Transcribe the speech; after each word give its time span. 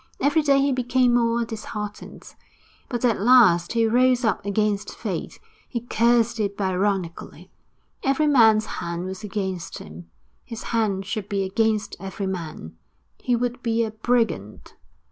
Every 0.19 0.41
day 0.41 0.59
he 0.59 0.71
became 0.71 1.13
more 1.13 1.45
disheartened. 1.45 2.33
But 2.89 3.05
at 3.05 3.21
last 3.21 3.73
he 3.73 3.85
rose 3.85 4.25
up 4.25 4.43
against 4.47 4.95
Fate; 4.95 5.39
he 5.69 5.81
cursed 5.81 6.39
it 6.39 6.57
Byronically. 6.57 7.51
Every 8.01 8.25
man's 8.25 8.65
hand 8.65 9.05
was 9.05 9.23
against 9.23 9.77
him; 9.77 10.09
his 10.43 10.63
hand 10.73 11.05
should 11.05 11.29
be 11.29 11.43
against 11.43 11.95
every 11.99 12.25
man. 12.25 12.77
He 13.19 13.35
would 13.35 13.61
be 13.61 13.83
a 13.83 13.91
brigand! 13.91 14.73